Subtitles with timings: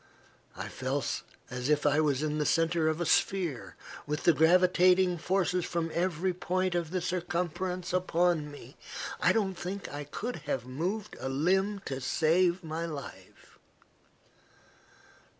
[0.57, 1.21] I felt
[1.51, 3.75] as if I were in the centre of a sphere,
[4.07, 8.77] with the gravitating forces from every point of the circumference upon me.
[9.19, 13.59] I don't think I could have moved a limb to save my life.